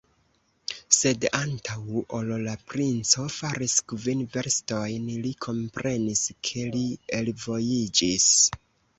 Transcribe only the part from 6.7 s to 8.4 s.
li elvojiĝis.